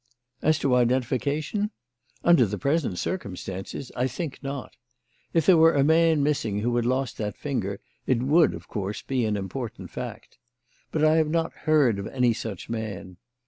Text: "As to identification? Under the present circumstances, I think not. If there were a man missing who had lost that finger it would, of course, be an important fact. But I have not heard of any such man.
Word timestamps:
"As 0.41 0.57
to 0.57 0.73
identification? 0.73 1.69
Under 2.23 2.47
the 2.47 2.57
present 2.57 2.97
circumstances, 2.97 3.91
I 3.95 4.07
think 4.07 4.41
not. 4.41 4.75
If 5.31 5.45
there 5.45 5.57
were 5.57 5.75
a 5.75 5.83
man 5.83 6.23
missing 6.23 6.61
who 6.61 6.75
had 6.77 6.87
lost 6.87 7.19
that 7.19 7.37
finger 7.37 7.79
it 8.07 8.23
would, 8.23 8.55
of 8.55 8.67
course, 8.67 9.03
be 9.03 9.25
an 9.25 9.37
important 9.37 9.91
fact. 9.91 10.39
But 10.91 11.03
I 11.03 11.17
have 11.17 11.29
not 11.29 11.53
heard 11.53 11.99
of 11.99 12.07
any 12.07 12.33
such 12.33 12.67
man. 12.67 13.17